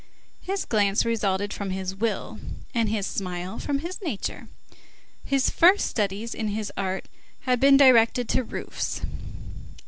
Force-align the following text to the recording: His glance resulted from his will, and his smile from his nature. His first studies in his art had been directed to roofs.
His 0.41 0.65
glance 0.65 1.05
resulted 1.05 1.53
from 1.53 1.69
his 1.69 1.93
will, 1.93 2.39
and 2.73 2.89
his 2.89 3.05
smile 3.05 3.59
from 3.59 3.77
his 3.77 4.01
nature. 4.01 4.47
His 5.23 5.51
first 5.51 5.85
studies 5.85 6.33
in 6.33 6.47
his 6.47 6.71
art 6.75 7.07
had 7.41 7.59
been 7.59 7.77
directed 7.77 8.27
to 8.29 8.43
roofs. 8.43 9.01